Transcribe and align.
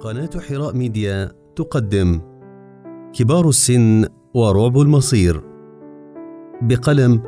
قناة 0.00 0.30
حراء 0.48 0.76
ميديا 0.76 1.32
تقدم 1.56 2.20
كبار 3.12 3.48
السن 3.48 4.04
ورعب 4.34 4.80
المصير. 4.80 5.40
بقلم 6.62 7.22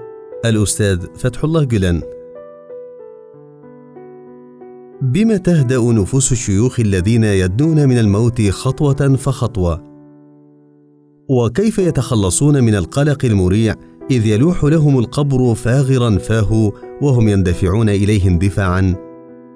الأستاذ 0.44 1.06
فتح 1.14 1.44
الله 1.44 1.64
جلن 1.64 2.02
بما 5.02 5.36
تهدأ 5.36 5.92
نفوس 5.92 6.32
الشيوخ 6.32 6.80
الذين 6.80 7.24
يدنون 7.24 7.88
من 7.88 7.98
الموت 7.98 8.42
خطوة 8.42 9.16
فخطوة؟ 9.16 9.84
وكيف 11.28 11.78
يتخلصون 11.78 12.64
من 12.64 12.74
القلق 12.74 13.24
المريع 13.24 13.74
إذ 14.10 14.26
يلوح 14.26 14.64
لهم 14.64 14.98
القبر 14.98 15.54
فاغرا 15.54 16.18
فاه 16.18 16.72
وهم 17.02 17.28
يندفعون 17.28 17.88
إليه 17.88 18.28
اندفاعا 18.28 19.09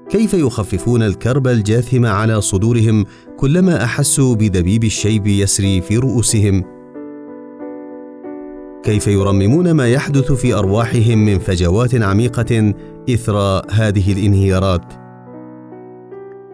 كيف 0.09 0.35
يخففون 0.35 1.03
الكرب 1.03 1.47
الجاثم 1.47 2.07
على 2.07 2.41
صدورهم 2.41 3.05
كلما 3.37 3.85
أحسوا 3.85 4.35
بدبيب 4.35 4.85
الشيب 4.85 5.27
يسري 5.27 5.81
في 5.81 5.97
رؤوسهم؟ 5.97 6.65
كيف 8.83 9.07
يرممون 9.07 9.71
ما 9.71 9.89
يحدث 9.89 10.33
في 10.33 10.55
أرواحهم 10.55 11.19
من 11.19 11.39
فجوات 11.39 11.95
عميقة 11.95 12.75
إثر 13.11 13.37
هذه 13.71 14.13
الانهيارات؟ 14.13 14.93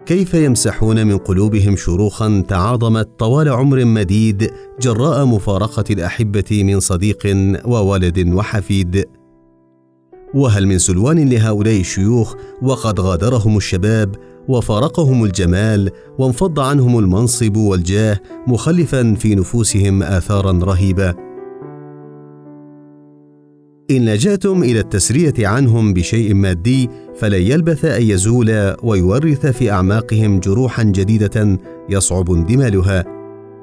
كيف 0.05 0.33
يمسحون 0.33 1.07
من 1.07 1.17
قلوبهم 1.17 1.75
شروخا 1.75 2.43
تعاظمت 2.47 3.09
طوال 3.19 3.49
عمر 3.49 3.85
مديد 3.85 4.51
جراء 4.81 5.25
مفارقة 5.25 5.83
الأحبة 5.89 6.63
من 6.63 6.79
صديق 6.79 7.27
وولد 7.65 8.33
وحفيد؟ 8.33 9.05
وهل 10.33 10.67
من 10.67 10.77
سلوان 10.77 11.29
لهؤلاء 11.29 11.79
الشيوخ 11.79 12.35
وقد 12.61 12.99
غادرهم 12.99 13.57
الشباب 13.57 14.15
وفارقهم 14.47 15.23
الجمال 15.23 15.91
وانفض 16.19 16.59
عنهم 16.59 16.99
المنصب 16.99 17.57
والجاه 17.57 18.19
مخلفا 18.47 19.13
في 19.13 19.35
نفوسهم 19.35 20.03
اثارا 20.03 20.51
رهيبة؟ 20.63 21.31
إن 23.91 24.05
لجأتم 24.05 24.63
إلى 24.63 24.79
التسرية 24.79 25.47
عنهم 25.47 25.93
بشيء 25.93 26.33
مادي 26.33 26.89
فلن 27.15 27.41
يلبث 27.41 27.85
أن 27.85 28.01
يزول 28.01 28.75
ويورث 28.83 29.45
في 29.45 29.71
أعماقهم 29.71 30.39
جروحا 30.39 30.83
جديدة 30.83 31.57
يصعب 31.89 32.31
اندمالها. 32.31 33.05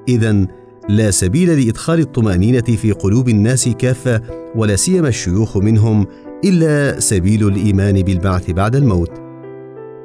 اذا 0.08 0.46
لا 0.89 1.11
سبيل 1.11 1.64
لإدخال 1.64 2.00
الطمأنينة 2.00 2.61
في 2.61 2.92
قلوب 2.92 3.28
الناس 3.28 3.69
كافة 3.69 4.22
ولا 4.55 4.77
سيما 4.77 5.08
الشيوخ 5.08 5.56
منهم 5.56 6.06
إلا 6.44 7.00
سبيل 7.00 7.48
الإيمان 7.48 8.03
بالبعث 8.03 8.50
بعد 8.50 8.77
الموت. 8.77 9.11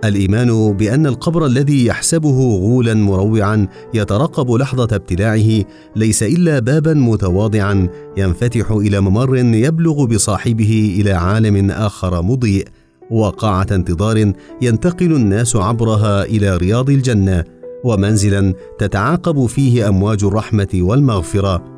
الإيمان 0.05 0.73
بأن 0.73 1.07
القبر 1.07 1.45
الذي 1.45 1.85
يحسبه 1.85 2.39
غولا 2.39 2.93
مروعا 2.93 3.67
يترقب 3.93 4.51
لحظة 4.51 4.87
ابتلاعه 4.95 5.63
ليس 5.95 6.23
إلا 6.23 6.59
بابا 6.59 6.93
متواضعا 6.93 7.87
ينفتح 8.17 8.71
إلى 8.71 8.99
ممر 8.99 9.37
يبلغ 9.37 10.05
بصاحبه 10.05 10.97
إلى 10.99 11.11
عالم 11.11 11.71
آخر 11.71 12.21
مضيء. 12.21 12.67
وقاعة 13.11 13.67
انتظار 13.71 14.33
ينتقل 14.61 15.13
الناس 15.13 15.55
عبرها 15.55 16.23
إلى 16.23 16.57
رياض 16.57 16.89
الجنة 16.89 17.43
ومنزلا 17.83 18.53
تتعاقب 18.79 19.45
فيه 19.45 19.89
أمواج 19.89 20.23
الرحمة 20.23 20.69
والمغفرة. 20.73 21.72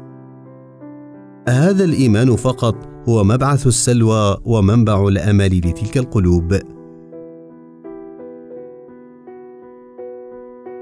هذا 1.48 1.84
الإيمان 1.84 2.36
فقط 2.36 2.76
هو 3.10 3.24
مبعث 3.24 3.68
السلوى 3.68 4.38
ومنبع 4.46 5.08
الأمل 5.08 5.58
لتلك 5.58 5.98
القلوب. 5.98 6.54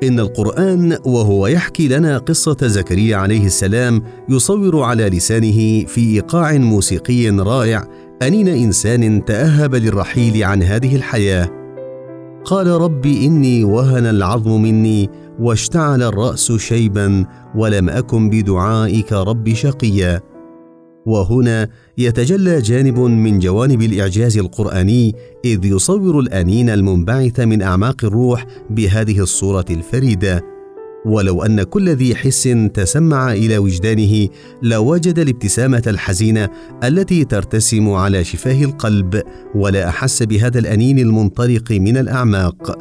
إن 0.04 0.20
القرآن 0.20 0.98
وهو 1.06 1.48
يحكي 1.48 1.88
لنا 1.88 2.18
قصة 2.18 2.58
زكريا 2.62 3.18
عليه 3.18 3.46
السلام 3.46 4.02
يصور 4.30 4.84
على 4.84 5.10
لسانه 5.10 5.86
في 5.86 6.02
إيقاع 6.02 6.58
موسيقي 6.58 7.30
رائع 7.30 7.88
أنين 8.22 8.48
إنسان 8.48 9.26
تأهب 9.26 9.76
للرحيل 9.76 10.44
عن 10.44 10.64
هذه 10.64 10.96
الحياة. 10.96 11.50
قال 12.46 12.68
رب 12.68 13.06
إني 13.06 13.64
وهن 13.64 14.06
العظم 14.06 14.62
مني 14.62 15.10
واشتعل 15.40 16.04
الرأس 16.04 16.52
شيبا 16.52 17.26
ولم 17.56 17.90
أكن 17.90 18.30
بدعائك 18.30 19.14
رب 19.14 19.54
شقيا. 19.54 20.33
وهنا 21.06 21.70
يتجلى 21.98 22.62
جانب 22.62 23.00
من 23.00 23.40
جوانب 23.40 23.82
الإعجاز 23.82 24.38
القرآني 24.38 25.16
إذ 25.46 25.66
يصور 25.66 26.20
الأنين 26.20 26.70
المنبعث 26.70 27.40
من 27.40 27.62
أعماق 27.62 28.06
الروح 28.06 28.46
بهذه 28.70 29.20
الصورة 29.20 29.66
الفريدة. 29.70 30.54
ولو 31.06 31.44
أن 31.44 31.64
كل 31.64 31.90
ذي 31.90 32.16
حس 32.16 32.50
تسمع 32.74 33.34
إلى 33.34 33.58
وجدانه 33.58 34.28
لوجد 34.62 35.20
الابتسامة 35.20 35.84
الحزينة 35.88 36.50
التي 36.84 37.26
ترتسم 37.26 37.90
على 37.90 38.24
شفاه 38.24 38.64
القلب 38.64 39.22
ولا 39.56 39.90
أحس 39.90 40.24
بهذا 40.24 40.60
الأنين 40.60 41.00
المنطلق 41.00 41.72
من 41.72 41.98
الأعماق. 41.98 42.78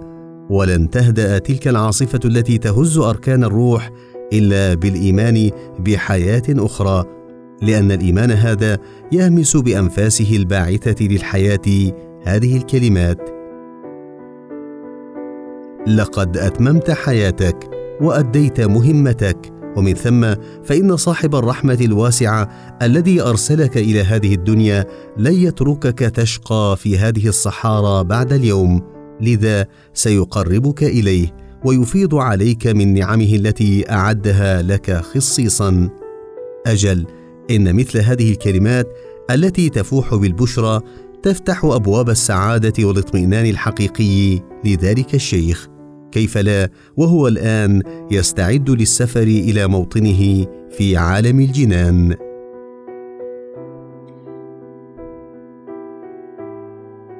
ولن 0.50 0.90
تهدأ 0.90 1.38
تلك 1.38 1.68
العاصفة 1.68 2.20
التي 2.24 2.58
تهز 2.58 2.98
أركان 2.98 3.44
الروح 3.44 3.90
إلا 4.32 4.74
بالإيمان 4.74 5.50
بحياة 5.78 6.42
أخرى 6.48 7.21
لأن 7.62 7.92
الإيمان 7.92 8.30
هذا 8.30 8.78
يهمس 9.12 9.56
بأنفاسه 9.56 10.36
الباعثة 10.36 11.06
للحياة. 11.06 11.92
هذه 12.24 12.56
الكلمات. 12.56 13.18
لقد 15.86 16.36
أتممت 16.36 16.90
حياتك 16.90 17.70
وأديت 18.00 18.60
مهمتك. 18.60 19.52
ومن 19.76 19.94
ثم 19.94 20.34
فإن 20.64 20.96
صاحب 20.96 21.34
الرحمة 21.34 21.78
الواسعه 21.80 22.48
الذي 22.82 23.22
أرسلك 23.22 23.76
إلى 23.76 24.02
هذه 24.02 24.34
الدنيا 24.34 24.86
لن 25.16 25.32
يتركك 25.32 25.98
تشقى 25.98 26.76
في 26.78 26.98
هذه 26.98 27.28
الصحارى 27.28 28.04
بعد 28.04 28.32
اليوم. 28.32 28.82
لذا 29.20 29.66
سيقربك 29.94 30.82
إليه 30.82 31.28
ويفيض 31.64 32.14
عليك 32.14 32.66
من 32.66 32.94
نعمه 32.94 33.34
التي 33.34 33.90
أعدها 33.90 34.62
لك 34.62 34.92
خصيصا. 34.92 35.88
أجل 36.66 37.06
إن 37.50 37.76
مثل 37.76 37.98
هذه 37.98 38.30
الكلمات 38.30 38.88
التي 39.30 39.68
تفوح 39.68 40.14
بالبشرى 40.14 40.80
تفتح 41.22 41.64
أبواب 41.64 42.10
السعادة 42.10 42.84
والاطمئنان 42.86 43.46
الحقيقي 43.46 44.40
لذلك 44.64 45.14
الشيخ. 45.14 45.68
كيف 46.12 46.38
لا؟ 46.38 46.70
وهو 46.96 47.28
الآن 47.28 47.82
يستعد 48.10 48.70
للسفر 48.70 49.22
إلى 49.22 49.66
موطنه 49.66 50.46
في 50.70 50.96
عالم 50.96 51.40
الجنان. 51.40 52.16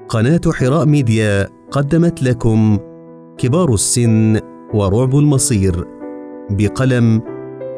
قناة 0.09 0.41
حراء 0.53 0.87
ميديا 0.87 1.49
قدمت 1.71 2.23
لكم 2.23 2.79
كبار 3.39 3.75
السن 3.75 4.41
ورعب 4.75 5.19
المصير 5.19 5.85
بقلم 6.51 7.23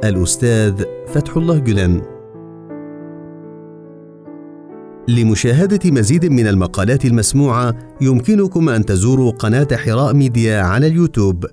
الأستاذ 0.05 0.85
فتح 1.07 1.37
الله 1.37 1.59
جلن 1.59 2.14
لمشاهدة 5.09 5.91
مزيد 5.91 6.27
من 6.27 6.47
المقالات 6.47 7.05
المسموعة 7.05 7.75
يمكنكم 8.01 8.69
أن 8.69 8.85
تزوروا 8.85 9.31
قناة 9.31 9.69
حراء 9.73 10.15
ميديا 10.15 10.61
على 10.61 10.87
اليوتيوب. 10.87 11.47